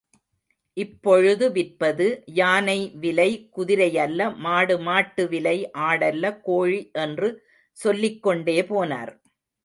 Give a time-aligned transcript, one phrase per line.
[0.77, 2.05] இப்பொழுது விற்பது—
[2.33, 5.53] யானை விலை குதிரையல்ல மாடு மாட்டு விலை
[5.81, 7.29] ஆடல்ல கோழி என்று
[7.77, 9.11] சொல்லிக் கொண்டே போனார்.